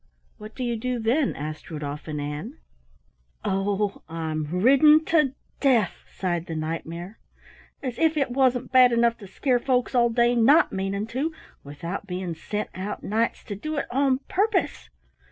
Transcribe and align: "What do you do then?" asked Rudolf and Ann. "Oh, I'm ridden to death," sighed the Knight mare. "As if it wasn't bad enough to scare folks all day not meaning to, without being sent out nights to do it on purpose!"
"What 0.39 0.55
do 0.55 0.63
you 0.63 0.77
do 0.77 0.97
then?" 0.97 1.35
asked 1.35 1.69
Rudolf 1.69 2.07
and 2.07 2.19
Ann. 2.19 2.57
"Oh, 3.45 4.01
I'm 4.09 4.45
ridden 4.47 5.05
to 5.05 5.35
death," 5.59 5.93
sighed 6.11 6.47
the 6.47 6.55
Knight 6.55 6.87
mare. 6.87 7.19
"As 7.83 7.99
if 7.99 8.17
it 8.17 8.31
wasn't 8.31 8.71
bad 8.71 8.91
enough 8.91 9.19
to 9.19 9.27
scare 9.27 9.59
folks 9.59 9.93
all 9.93 10.09
day 10.09 10.33
not 10.33 10.73
meaning 10.73 11.05
to, 11.05 11.31
without 11.63 12.07
being 12.07 12.33
sent 12.33 12.71
out 12.73 13.03
nights 13.03 13.43
to 13.43 13.55
do 13.55 13.77
it 13.77 13.85
on 13.91 14.17
purpose!" 14.27 14.89